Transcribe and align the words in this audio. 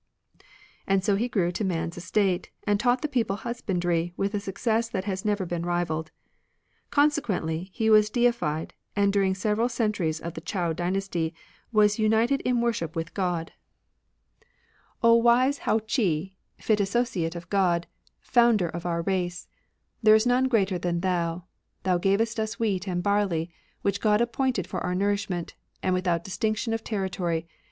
And 0.87 1.03
so 1.03 1.15
he 1.15 1.27
grew 1.29 1.51
to 1.51 1.63
man's 1.63 1.95
estate, 1.95 2.49
of^o?Chl. 2.67 2.73
*^d 2.73 2.79
taught 2.79 3.01
the 3.03 3.07
people 3.07 3.35
husbandry, 3.35 4.15
with 4.17 4.33
a 4.33 4.39
success 4.39 4.89
that 4.89 5.03
has 5.03 5.23
never 5.23 5.45
been 5.45 5.63
rivalled. 5.63 6.09
(Consequently, 6.89 7.69
he 7.71 7.87
was 7.87 8.09
deified, 8.09 8.73
and 8.95 9.13
dur 9.13 9.21
ing 9.21 9.35
several 9.35 9.69
centuries 9.69 10.19
of 10.19 10.33
the 10.33 10.41
Chou 10.41 10.73
dynasty 10.73 11.35
was 11.71 11.99
united 11.99 12.41
in 12.41 12.61
worship 12.61 12.95
with 12.95 13.13
God:— 13.13 13.51
22 15.01 15.01
THE 15.01 15.03
ANCIENT 15.03 15.03
FAITtt 15.03 15.07
O 15.07 15.15
wise 15.17 15.57
Hou 15.59 15.79
Chi, 15.81 16.33
Fit 16.57 16.79
Associate 16.79 17.35
of 17.35 17.47
God, 17.51 17.85
Founder 18.21 18.69
of 18.69 18.87
our 18.87 19.03
race, 19.03 19.47
There 20.01 20.15
is 20.15 20.25
none 20.25 20.45
greater 20.47 20.79
than 20.79 21.01
thou! 21.01 21.43
Thou 21.83 21.99
gavest 21.99 22.39
us 22.39 22.57
wheat 22.57 22.87
and 22.87 23.03
barley. 23.03 23.51
Which 23.83 24.01
God 24.01 24.19
appointed 24.19 24.65
for 24.65 24.79
our 24.79 24.95
nourishment. 24.95 25.53
And 25.83 25.93
without 25.93 26.23
distinction 26.23 26.73
of 26.73 26.83
territory. 26.83 27.47